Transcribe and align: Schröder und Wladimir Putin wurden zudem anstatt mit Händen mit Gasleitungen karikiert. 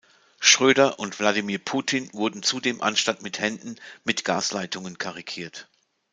Schröder 0.39 0.97
und 0.97 1.19
Wladimir 1.19 1.59
Putin 1.59 2.11
wurden 2.11 2.41
zudem 2.41 2.81
anstatt 2.81 3.21
mit 3.21 3.37
Händen 3.37 3.75
mit 4.03 4.25
Gasleitungen 4.25 4.97
karikiert. 4.97 5.67